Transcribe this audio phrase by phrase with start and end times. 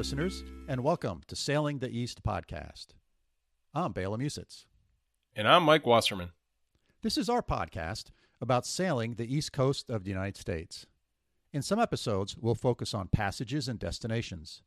[0.00, 2.94] Listeners, and welcome to Sailing the East podcast.
[3.74, 4.64] I'm Bela Musitz.
[5.36, 6.30] And I'm Mike Wasserman.
[7.02, 8.04] This is our podcast
[8.40, 10.86] about sailing the east coast of the United States.
[11.52, 14.62] In some episodes, we'll focus on passages and destinations.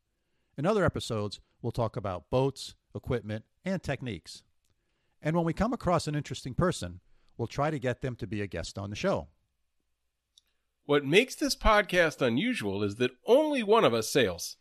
[0.56, 4.44] In other episodes, we'll talk about boats, equipment, and techniques.
[5.20, 7.00] And when we come across an interesting person,
[7.40, 9.30] we'll try to get them to be a guest on the show.
[10.86, 14.58] What makes this podcast unusual is that only one of us sails.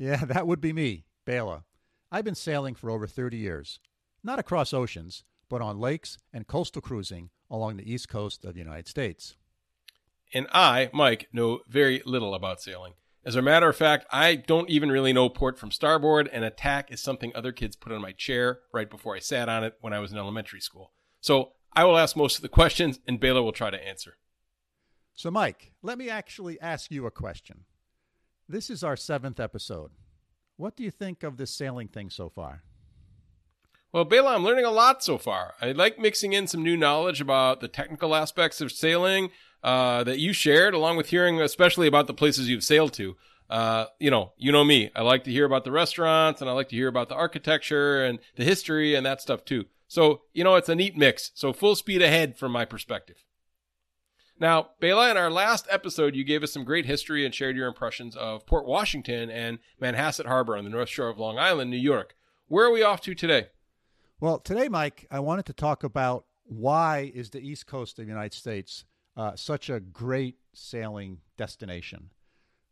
[0.00, 1.64] Yeah, that would be me, Bela.
[2.10, 3.78] I've been sailing for over 30 years,
[4.24, 8.60] not across oceans, but on lakes and coastal cruising along the east coast of the
[8.60, 9.36] United States.
[10.32, 12.94] And I, Mike, know very little about sailing.
[13.26, 16.90] As a matter of fact, I don't even really know port from starboard, and attack
[16.90, 19.92] is something other kids put on my chair right before I sat on it when
[19.92, 20.92] I was in elementary school.
[21.20, 24.16] So I will ask most of the questions, and Bela will try to answer.
[25.14, 27.64] So, Mike, let me actually ask you a question.
[28.50, 29.92] This is our seventh episode.
[30.56, 32.64] What do you think of this sailing thing so far?
[33.92, 35.54] Well, Bela, I'm learning a lot so far.
[35.62, 39.30] I like mixing in some new knowledge about the technical aspects of sailing
[39.62, 43.16] uh, that you shared, along with hearing especially about the places you've sailed to.
[43.48, 44.90] Uh, you know, you know me.
[44.96, 48.04] I like to hear about the restaurants, and I like to hear about the architecture
[48.04, 49.66] and the history and that stuff too.
[49.86, 51.30] So, you know, it's a neat mix.
[51.34, 53.24] So, full speed ahead from my perspective.
[54.40, 57.68] Now, Bela, in our last episode, you gave us some great history and shared your
[57.68, 61.76] impressions of Port Washington and Manhasset Harbor on the north shore of Long Island, New
[61.76, 62.16] York.
[62.48, 63.48] Where are we off to today?
[64.18, 68.10] Well, today, Mike, I wanted to talk about why is the East Coast of the
[68.10, 72.08] United States uh, such a great sailing destination.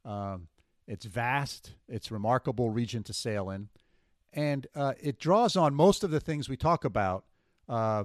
[0.06, 0.48] Um,
[0.86, 3.68] it's vast, it's remarkable region to sail in,
[4.32, 7.26] and uh, it draws on most of the things we talk about.
[7.68, 8.04] Uh,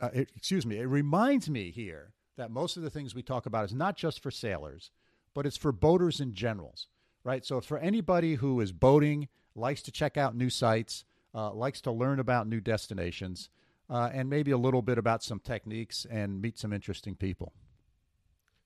[0.00, 3.46] uh it, excuse me, it reminds me here that most of the things we talk
[3.46, 4.90] about is not just for sailors,
[5.34, 6.88] but it's for boaters in generals,
[7.22, 7.44] right?
[7.44, 11.92] So for anybody who is boating, likes to check out new sites, uh, likes to
[11.92, 13.48] learn about new destinations,
[13.90, 17.52] uh, and maybe a little bit about some techniques and meet some interesting people.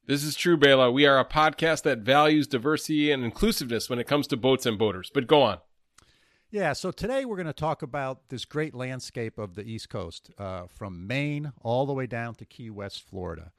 [0.07, 0.91] This is true, Bela.
[0.91, 4.78] We are a podcast that values diversity and inclusiveness when it comes to boats and
[4.78, 5.11] boaters.
[5.12, 5.59] But go on.
[6.50, 10.31] Yeah, so today we're going to talk about this great landscape of the East Coast,
[10.38, 13.53] uh, from Maine all the way down to Key West, Florida.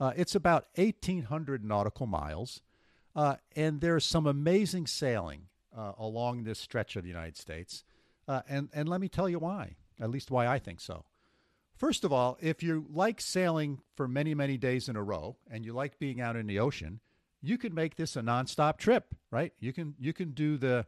[0.00, 2.60] Uh, it's about 1,800 nautical miles,
[3.14, 5.42] uh, and there's some amazing sailing
[5.76, 7.84] uh, along this stretch of the United States.
[8.26, 11.04] Uh, and, and let me tell you why, at least why I think so.
[11.76, 15.64] First of all, if you like sailing for many, many days in a row and
[15.64, 16.98] you like being out in the ocean,
[17.40, 19.52] you can make this a nonstop trip, right?
[19.60, 20.86] You can you can do the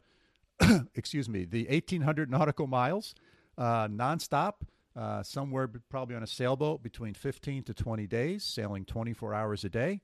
[0.95, 3.15] excuse me, the 1800 nautical miles
[3.57, 4.53] uh, nonstop
[4.95, 9.69] uh, somewhere probably on a sailboat between 15 to 20 days, sailing 24 hours a
[9.69, 10.01] day.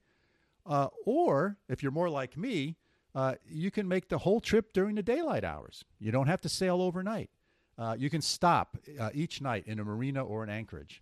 [0.65, 2.77] Uh, or if you're more like me,
[3.15, 5.83] uh, you can make the whole trip during the daylight hours.
[5.99, 7.29] You don't have to sail overnight.
[7.77, 11.01] Uh, you can stop uh, each night in a marina or an anchorage.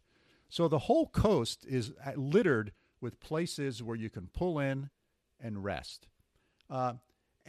[0.49, 2.71] So the whole coast is littered
[3.01, 4.89] with places where you can pull in
[5.39, 6.07] and rest.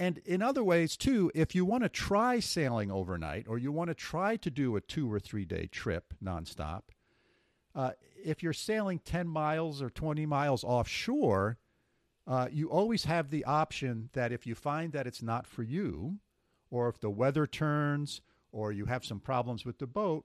[0.00, 3.88] And in other ways, too, if you want to try sailing overnight or you want
[3.88, 6.84] to try to do a two or three day trip nonstop,
[7.74, 7.90] uh,
[8.24, 11.58] if you're sailing 10 miles or 20 miles offshore,
[12.26, 16.16] uh, you always have the option that if you find that it's not for you,
[16.70, 18.22] or if the weather turns,
[18.53, 20.24] or you have some problems with the boat,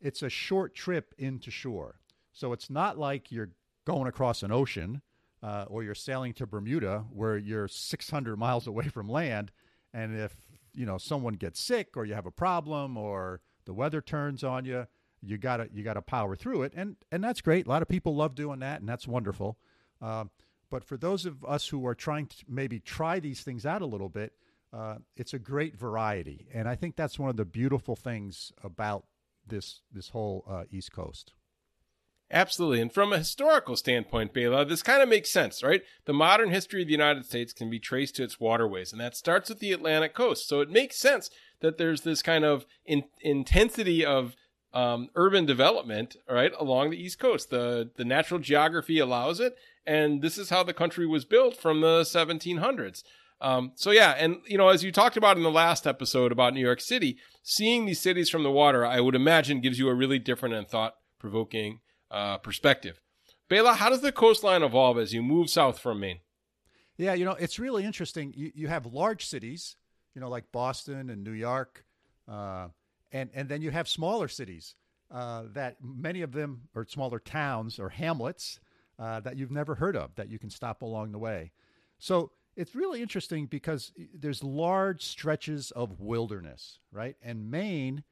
[0.00, 1.98] it's a short trip into shore.
[2.32, 3.50] So it's not like you're
[3.84, 5.02] going across an ocean
[5.42, 9.52] uh, or you're sailing to Bermuda where you're 600 miles away from land,
[9.92, 10.36] and if
[10.74, 14.64] you know someone gets sick or you have a problem or the weather turns on
[14.64, 14.86] you,
[15.22, 17.66] you gotta you gotta power through it, and and that's great.
[17.66, 19.58] A lot of people love doing that, and that's wonderful.
[20.00, 20.24] Uh,
[20.70, 23.86] but for those of us who are trying to maybe try these things out a
[23.86, 24.34] little bit,
[24.72, 29.06] uh, it's a great variety, and I think that's one of the beautiful things about
[29.46, 31.32] this this whole uh, East Coast.
[32.30, 32.80] Absolutely.
[32.82, 35.82] And from a historical standpoint, Bela, this kind of makes sense, right?
[36.04, 39.16] The modern history of the United States can be traced to its waterways, and that
[39.16, 40.46] starts with the Atlantic coast.
[40.46, 41.30] So it makes sense
[41.60, 44.36] that there's this kind of in- intensity of
[44.74, 47.48] um, urban development, right, along the East Coast.
[47.48, 51.80] The the natural geography allows it, and this is how the country was built from
[51.80, 53.02] the 1700s.
[53.40, 56.52] Um, so yeah, and you know, as you talked about in the last episode about
[56.52, 59.94] New York City, seeing these cities from the water, I would imagine, gives you a
[59.94, 63.00] really different and thought provoking uh, perspective.
[63.48, 66.20] Bela, how does the coastline evolve as you move south from Maine?
[66.96, 68.34] Yeah, you know, it's really interesting.
[68.36, 69.76] You, you have large cities,
[70.14, 71.84] you know, like Boston and New York,
[72.26, 72.68] uh,
[73.12, 74.74] and and then you have smaller cities
[75.10, 78.60] uh, that many of them are smaller towns or hamlets
[78.98, 81.52] uh, that you've never heard of that you can stop along the way.
[81.98, 87.16] So it's really interesting because there's large stretches of wilderness, right?
[87.22, 88.04] And Maine,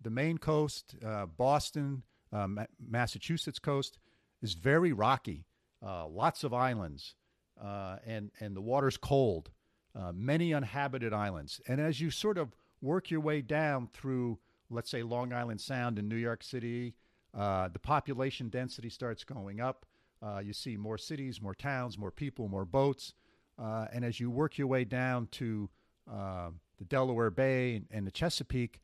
[0.00, 2.46] the Maine coast, uh, Boston, uh,
[2.78, 3.98] Massachusetts coast
[4.42, 5.44] is very rocky,
[5.84, 7.14] uh, lots of islands,
[7.62, 9.50] uh, and and the water's cold,
[9.94, 11.60] uh, many uninhabited islands.
[11.66, 14.38] And as you sort of work your way down through,
[14.70, 16.94] let's say, Long Island Sound in New York City,
[17.34, 19.86] uh, the population density starts going up.
[20.22, 23.14] Uh, you see more cities, more towns, more people, more boats.
[23.58, 25.68] and as you work your way down to
[26.06, 28.80] the Delaware Bay and, and the Chesapeake,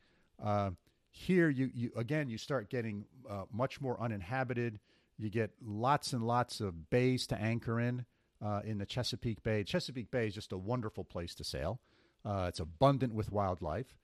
[1.13, 4.79] here, you, you again, you start getting uh, much more uninhabited.
[5.19, 8.05] You get lots and lots of bays to anchor in
[8.43, 9.63] uh, in the Chesapeake Bay.
[9.63, 11.79] Chesapeake Bay is just a wonderful place to sail.
[12.25, 13.95] Uh, it's abundant with wildlife.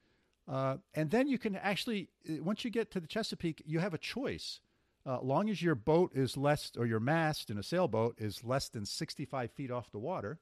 [0.47, 3.95] Uh, and then you can actually, uh, once you get to the Chesapeake, you have
[3.95, 4.59] a choice.
[5.03, 8.69] Uh, long as your boat is less, or your mast in a sailboat is less
[8.69, 10.39] than 65 feet off the water,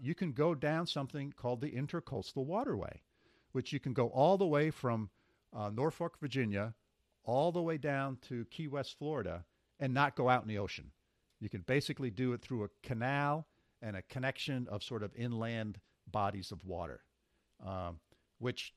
[0.00, 3.02] you can go down something called the Intercoastal Waterway,
[3.52, 5.10] which you can go all the way from
[5.56, 6.74] uh, Norfolk, Virginia,
[7.24, 9.44] all the way down to Key West, Florida,
[9.80, 10.92] and not go out in the ocean.
[11.40, 13.46] You can basically do it through a canal
[13.82, 17.00] and a connection of sort of inland bodies of water,
[17.64, 17.98] um,
[18.38, 18.74] which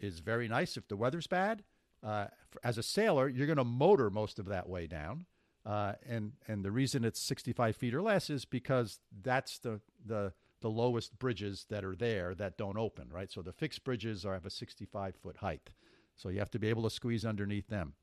[0.00, 1.64] is very nice if the weather's bad.
[2.02, 2.26] Uh,
[2.62, 5.26] as a sailor, you're going to motor most of that way down.
[5.66, 10.32] Uh, and and the reason it's 65 feet or less is because that's the the
[10.60, 13.30] the lowest bridges that are there that don't open, right?
[13.30, 15.70] So the fixed bridges are have a 65 foot height.
[16.18, 17.94] So you have to be able to squeeze underneath them.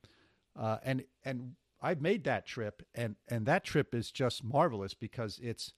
[0.57, 5.39] Uh, and and I've made that trip, and and that trip is just marvelous because
[5.43, 5.73] it's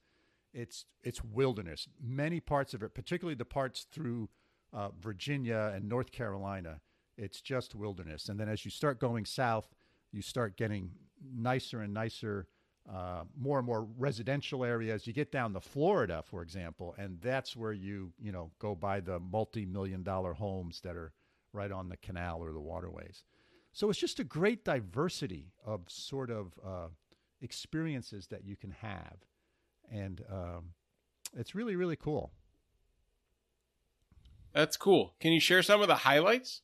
[0.54, 1.88] it's it's wilderness.
[2.00, 4.28] Many parts of it, particularly the parts through
[4.72, 6.80] uh, Virginia and North Carolina,
[7.16, 8.28] it's just wilderness.
[8.28, 9.68] And then as you start going south,
[10.12, 10.92] you start getting
[11.34, 12.46] nicer and nicer.
[12.90, 15.06] Uh, more and more residential areas.
[15.06, 19.00] You get down to Florida, for example, and that's where you you know go buy
[19.00, 21.12] the multi-million dollar homes that are
[21.58, 23.24] right on the canal or the waterways.
[23.72, 26.88] So it's just a great diversity of sort of uh,
[27.42, 29.16] experiences that you can have.
[29.90, 30.70] And um,
[31.36, 32.30] it's really, really cool.
[34.54, 35.14] That's cool.
[35.20, 36.62] Can you share some of the highlights?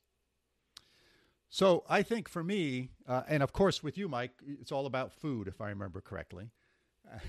[1.51, 5.13] So I think for me, uh, and of course with you, Mike, it's all about
[5.13, 6.51] food, if I remember correctly.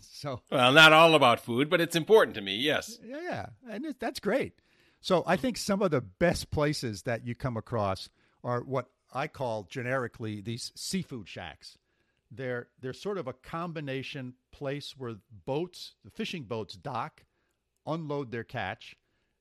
[0.00, 2.56] so well, not all about food, but it's important to me.
[2.56, 2.98] Yes.
[3.04, 4.54] Yeah, yeah, and it, that's great.
[5.02, 8.08] So I think some of the best places that you come across
[8.44, 11.76] are what I call generically these seafood shacks.
[12.30, 17.24] They're they're sort of a combination place where boats, the fishing boats dock,
[17.84, 18.96] unload their catch,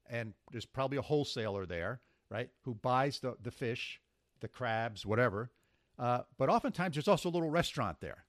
[0.10, 4.02] and there's probably a wholesaler there, right, who buys the, the fish,
[4.42, 5.52] the crabs, whatever.
[5.98, 8.26] Uh, but oftentimes there's also a little restaurant there.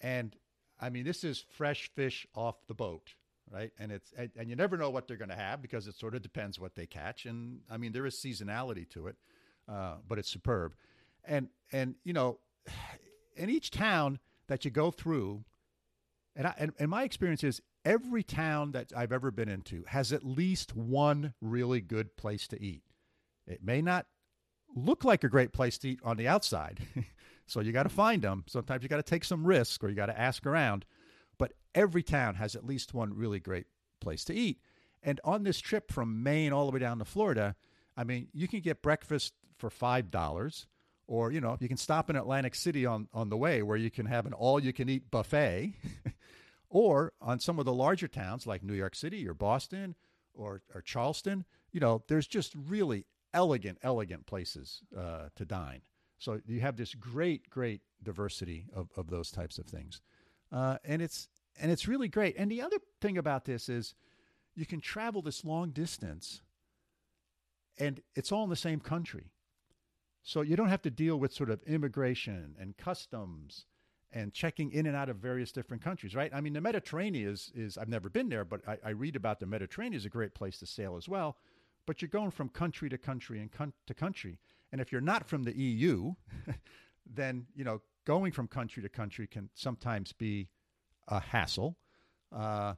[0.00, 0.34] And
[0.80, 3.12] I mean, this is fresh fish off the boat
[3.50, 3.72] right?
[3.78, 6.14] And it's and, and you never know what they're going to have because it sort
[6.14, 7.26] of depends what they catch.
[7.26, 9.16] And I mean, there is seasonality to it,
[9.68, 10.74] uh, but it's superb.
[11.24, 12.38] And and you know,
[13.36, 15.44] in each town that you go through,
[16.34, 20.12] and I, and, and my experience is every town that I've ever been into has
[20.12, 22.82] at least one really good place to eat.
[23.46, 24.06] It may not
[24.74, 26.80] look like a great place to eat on the outside.
[27.46, 28.44] so you got to find them.
[28.48, 30.84] Sometimes you got to take some risk or you got to ask around
[31.38, 33.66] but every town has at least one really great
[34.00, 34.60] place to eat.
[35.02, 37.54] And on this trip from Maine all the way down to Florida,
[37.96, 40.66] I mean, you can get breakfast for five dollars,
[41.06, 43.90] or you know, you can stop in Atlantic City on on the way where you
[43.90, 45.74] can have an all-you-can-eat buffet,
[46.68, 49.94] or on some of the larger towns like New York City or Boston
[50.34, 51.44] or or Charleston.
[51.72, 55.82] You know, there's just really elegant, elegant places uh, to dine.
[56.18, 60.00] So you have this great, great diversity of, of those types of things
[60.52, 61.28] uh, and it's
[61.60, 62.36] and it's really great.
[62.36, 63.94] And the other thing about this is,
[64.54, 66.42] you can travel this long distance,
[67.78, 69.30] and it's all in the same country.
[70.22, 73.66] So you don't have to deal with sort of immigration and customs
[74.12, 76.32] and checking in and out of various different countries, right?
[76.34, 79.40] I mean, the Mediterranean is, is I've never been there, but I, I read about
[79.40, 81.36] the Mediterranean is a great place to sail as well.
[81.86, 84.38] But you're going from country to country and con- to country.
[84.72, 86.14] And if you're not from the EU,
[87.06, 90.48] then, you know, going from country to country can sometimes be
[91.08, 91.76] a hassle.
[92.34, 92.74] Uh,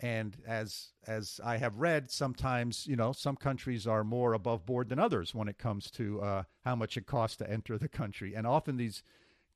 [0.00, 4.88] and as as I have read, sometimes you know some countries are more above board
[4.88, 8.34] than others when it comes to uh, how much it costs to enter the country.
[8.34, 9.02] And often these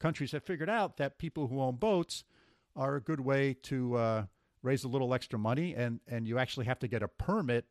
[0.01, 2.25] countries have figured out that people who own boats
[2.75, 4.25] are a good way to uh,
[4.63, 7.67] raise a little extra money, and and you actually have to get a permit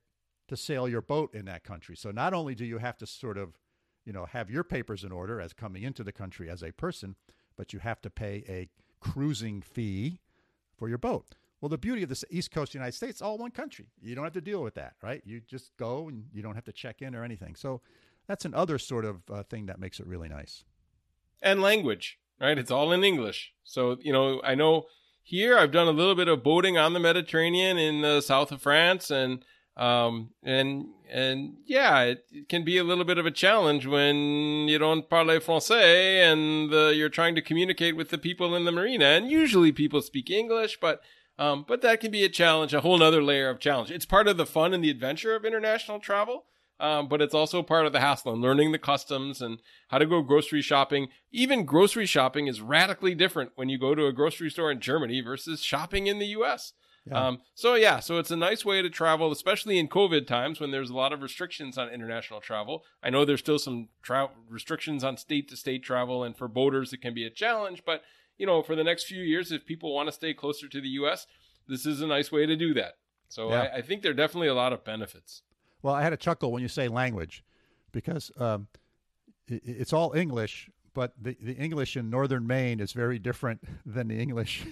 [0.47, 1.97] to sail your boat in that country.
[1.97, 3.57] So not only do you have to sort of
[4.05, 7.15] you know have your papers in order as coming into the country as a person,
[7.61, 8.67] but you have to pay a
[8.99, 10.19] cruising fee
[10.75, 11.35] for your boat.
[11.61, 13.85] Well, the beauty of the East Coast United States, all one country.
[14.01, 15.21] You don't have to deal with that, right?
[15.25, 17.53] You just go and you don't have to check in or anything.
[17.53, 17.81] So
[18.27, 20.63] that's another sort of uh, thing that makes it really nice.
[21.39, 22.57] And language, right?
[22.57, 23.53] It's all in English.
[23.63, 24.85] So, you know, I know
[25.21, 28.63] here I've done a little bit of boating on the Mediterranean in the south of
[28.63, 29.45] France and
[29.77, 34.67] um and and yeah it, it, can be a little bit of a challenge when
[34.67, 38.71] you don't parle français and the, you're trying to communicate with the people in the
[38.71, 41.01] marina and usually people speak english but
[41.41, 43.89] um, but that can be a challenge, a whole other layer of challenge.
[43.89, 46.45] It's part of the fun and the adventure of international travel.
[46.79, 49.59] Um, but it's also part of the hassle and learning the customs and
[49.89, 51.09] how to go grocery shopping.
[51.31, 55.21] Even grocery shopping is radically different when you go to a grocery store in Germany
[55.21, 56.73] versus shopping in the US.
[57.07, 57.27] Yeah.
[57.27, 60.69] Um, so yeah, so it's a nice way to travel, especially in COVID times when
[60.69, 62.83] there's a lot of restrictions on international travel.
[63.01, 66.93] I know there's still some tra- restrictions on state to state travel, and for boaters
[66.93, 67.83] it can be a challenge.
[67.85, 68.03] But
[68.37, 70.89] you know, for the next few years, if people want to stay closer to the
[70.89, 71.25] U.S.,
[71.67, 72.97] this is a nice way to do that.
[73.29, 73.61] So yeah.
[73.61, 75.41] I, I, think there are definitely a lot of benefits.
[75.81, 77.43] Well, I had a chuckle when you say language,
[77.91, 78.67] because um,
[79.47, 84.07] it, it's all English, but the, the English in northern Maine is very different than
[84.07, 84.65] the English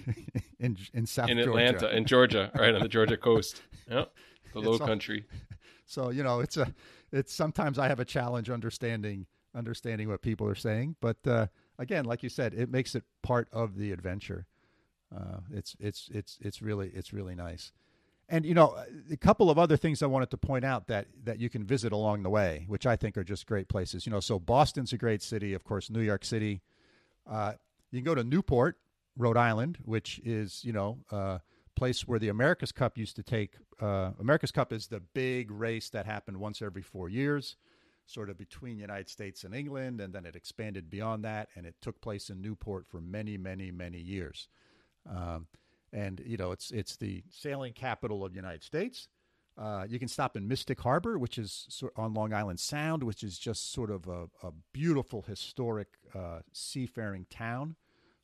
[0.60, 1.96] in in South in Atlanta, Georgia.
[1.96, 4.04] in Georgia, right on the Georgia coast, yeah,
[4.52, 5.24] the Low Country.
[5.86, 6.72] So you know, it's a
[7.10, 11.46] it's sometimes I have a challenge understanding understanding what people are saying, but uh,
[11.78, 14.46] again, like you said, it makes it part of the adventure.
[15.14, 17.72] Uh, it's it's it's it's really it's really nice.
[18.28, 18.76] And you know,
[19.10, 21.90] a couple of other things I wanted to point out that that you can visit
[21.90, 24.06] along the way, which I think are just great places.
[24.06, 25.90] You know, so Boston's a great city, of course.
[25.90, 26.60] New York City.
[27.28, 27.54] Uh,
[27.90, 28.76] you can go to Newport,
[29.20, 31.40] Rhode Island, which is you know a
[31.76, 33.54] place where the America's Cup used to take.
[33.80, 37.56] Uh, America's Cup is the big race that happened once every four years
[38.10, 41.76] sort of between United States and England, and then it expanded beyond that, and it
[41.80, 44.48] took place in Newport for many, many, many years.
[45.08, 45.46] Um,
[45.92, 49.08] and you know, it's it's the sailing capital of the United States.
[49.58, 53.38] Uh, you can stop in Mystic Harbor, which is on Long Island Sound, which is
[53.38, 57.76] just sort of a, a beautiful historic uh, seafaring town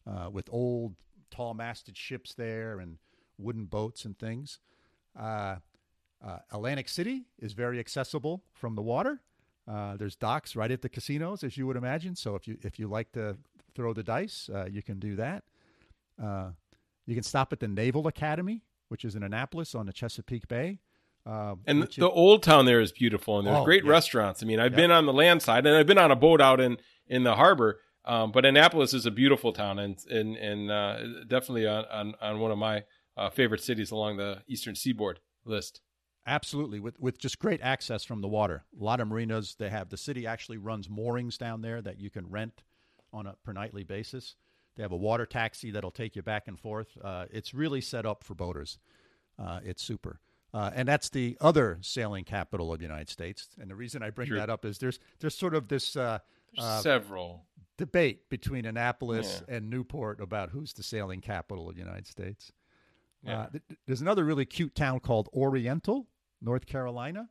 [0.07, 0.95] uh, with old
[1.31, 2.99] tall masted ships there and
[3.39, 4.59] wooden boats and things.
[5.19, 5.57] Uh,
[6.25, 9.21] uh, Atlantic City is very accessible from the water.
[9.69, 12.15] Uh, there's docks right at the casinos, as you would imagine.
[12.15, 13.37] So if you if you like to
[13.75, 15.45] throw the dice, uh, you can do that.
[16.23, 16.51] Uh,
[17.05, 20.81] you can stop at the Naval Academy, which is in Annapolis on the Chesapeake Bay.
[21.27, 23.91] Uh, and the, old town there is beautiful, and there's oh, great yeah.
[23.91, 24.45] restaurants.
[24.45, 24.77] I mean, I've yeah.
[24.77, 27.35] been on the land side, and I've been on a boat out in in the
[27.35, 27.81] harbor.
[28.07, 32.39] Um, but Annapolis is a beautiful town, and and and uh, definitely on, on, on
[32.39, 32.85] one of my
[33.17, 35.81] uh, favorite cities along the eastern seaboard list.
[36.27, 38.65] Absolutely, with with just great access from the water.
[38.81, 39.89] A lot of marinas they have.
[39.89, 42.63] The city actually runs moorings down there that you can rent
[43.13, 44.37] on a per nightly basis.
[44.77, 46.99] They have a water taxi that'll take you back and forth.
[47.03, 48.79] Uh, it's really set up for boaters.
[49.39, 50.21] Uh, it's super.
[50.53, 53.49] Uh, and that's the other sailing capital of the United States.
[53.61, 54.39] And the reason I bring sure.
[54.39, 56.19] that up is there's there's sort of this uh,
[56.59, 59.57] uh, several debate between Annapolis yeah.
[59.57, 62.53] and Newport about who's the sailing capital of the United States.
[63.23, 63.41] Yeah.
[63.41, 66.07] Uh, th- there's another really cute town called Oriental,
[66.41, 67.29] North Carolina,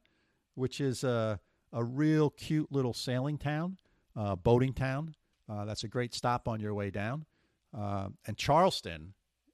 [0.55, 1.39] which is a,
[1.71, 3.77] a real cute little sailing town,
[4.15, 5.15] uh, boating town.
[5.49, 7.25] Uh, that's a great stop on your way down.
[7.77, 9.13] Uh, and Charleston,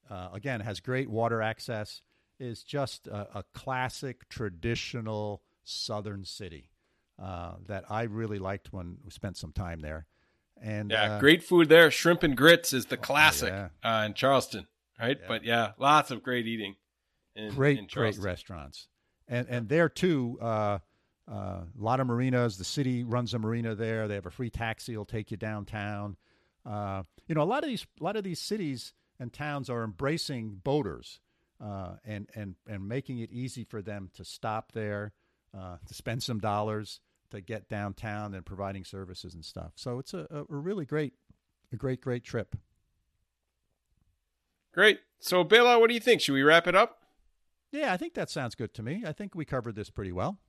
[0.09, 2.01] uh, again, has great water access,
[2.39, 6.71] is just a, a classic, traditional southern city
[7.21, 10.05] uh, that I really liked when we spent some time there.
[10.61, 11.89] And yeah, uh, great food there.
[11.89, 13.51] Shrimp and grits is the oh, classic
[13.83, 14.05] yeah.
[14.05, 14.67] in Charleston,
[14.99, 15.17] right?
[15.19, 15.27] Yeah.
[15.27, 16.75] But yeah, lots of great eating.
[17.35, 18.87] In, great, in great restaurants
[19.31, 20.79] and and there too, uh,
[21.31, 22.57] uh, a lot of marinas.
[22.57, 24.07] The city runs a marina there.
[24.07, 24.95] They have a free taxi.
[24.95, 26.17] will take you downtown.
[26.63, 29.83] Uh, you know, a lot of these a lot of these cities and towns are
[29.83, 31.19] embracing boaters
[31.63, 35.13] uh, and and and making it easy for them to stop there,
[35.57, 36.99] uh, to spend some dollars,
[37.31, 39.73] to get downtown and providing services and stuff.
[39.75, 41.13] So it's a, a really great,
[41.73, 42.55] a great, great trip.
[44.73, 44.99] Great.
[45.19, 46.21] So, Bela, what do you think?
[46.21, 46.97] Should we wrap it up?
[47.71, 49.03] Yeah, I think that sounds good to me.
[49.05, 50.39] I think we covered this pretty well.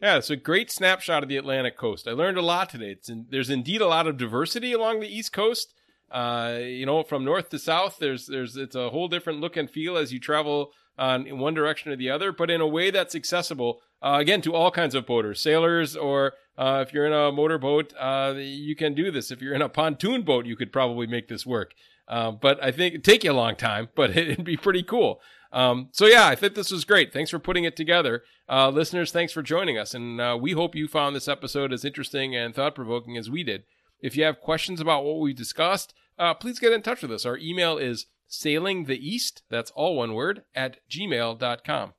[0.00, 2.06] Yeah, it's a great snapshot of the Atlantic coast.
[2.06, 2.90] I learned a lot today.
[2.90, 5.72] It's in, there's indeed a lot of diversity along the East Coast.
[6.10, 9.68] Uh, you know, from north to south, there's there's it's a whole different look and
[9.68, 12.90] feel as you travel on in one direction or the other, but in a way
[12.90, 17.12] that's accessible uh, again to all kinds of boaters, sailors, or uh, if you're in
[17.12, 19.30] a motorboat, uh, you can do this.
[19.30, 21.72] If you're in a pontoon boat, you could probably make this work.
[22.08, 25.20] Uh, but I think it'd take you a long time, but it'd be pretty cool.
[25.52, 27.12] Um, so yeah, I think this was great.
[27.12, 28.22] Thanks for putting it together.
[28.48, 29.94] Uh, listeners, thanks for joining us.
[29.94, 33.42] And uh, we hope you found this episode as interesting and thought provoking as we
[33.42, 33.64] did.
[34.00, 35.94] If you have questions about what we discussed,
[36.40, 37.24] please get in touch with us.
[37.24, 41.94] Our email is sailingtheeast, that's all one word, at gmail.com.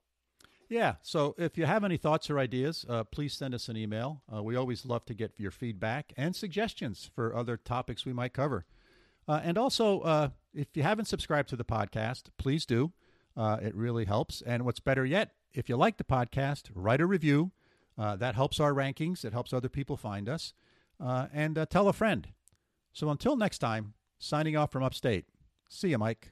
[0.69, 0.95] Yeah.
[1.01, 4.21] So if you have any thoughts or ideas, uh, please send us an email.
[4.33, 8.33] Uh, we always love to get your feedback and suggestions for other topics we might
[8.33, 8.65] cover.
[9.27, 12.91] Uh, and also, uh, if you haven't subscribed to the podcast, please do.
[13.35, 14.41] Uh, it really helps.
[14.41, 17.51] And what's better yet, if you like the podcast, write a review.
[17.97, 20.53] Uh, that helps our rankings, it helps other people find us.
[20.99, 22.27] and tell a friend.
[22.93, 25.25] So until next time, signing off from upstate.
[25.67, 26.31] See you, Mike.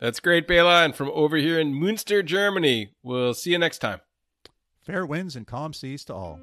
[0.00, 0.50] That's great.
[0.50, 4.00] And from over here in Munster, Germany, we'll see you next time.
[4.80, 6.40] Fair winds and calm seas to all.